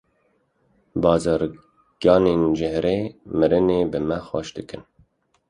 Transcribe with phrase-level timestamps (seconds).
[1.01, 2.97] Bazirganên jehrê
[3.37, 4.81] mirinê bi me xweş dikin.